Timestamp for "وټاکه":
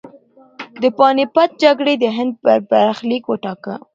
3.27-3.73